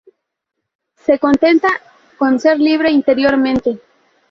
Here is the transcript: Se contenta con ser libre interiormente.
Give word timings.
Se 0.95 1.19
contenta 1.19 1.67
con 2.17 2.39
ser 2.39 2.59
libre 2.59 2.89
interiormente. 2.89 3.79